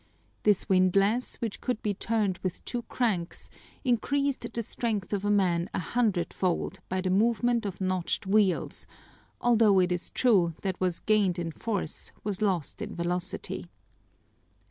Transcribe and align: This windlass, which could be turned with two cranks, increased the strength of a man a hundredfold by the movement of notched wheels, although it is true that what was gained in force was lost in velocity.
This 0.41 0.67
windlass, 0.67 1.35
which 1.35 1.61
could 1.61 1.79
be 1.83 1.93
turned 1.93 2.39
with 2.41 2.65
two 2.65 2.81
cranks, 2.89 3.51
increased 3.83 4.51
the 4.51 4.63
strength 4.63 5.13
of 5.13 5.23
a 5.23 5.29
man 5.29 5.69
a 5.75 5.79
hundredfold 5.79 6.79
by 6.89 7.01
the 7.01 7.11
movement 7.11 7.67
of 7.67 7.79
notched 7.79 8.25
wheels, 8.25 8.87
although 9.39 9.79
it 9.79 9.91
is 9.91 10.09
true 10.09 10.55
that 10.63 10.73
what 10.81 10.87
was 10.87 11.01
gained 11.01 11.37
in 11.37 11.51
force 11.51 12.11
was 12.23 12.41
lost 12.41 12.81
in 12.81 12.95
velocity. 12.95 13.67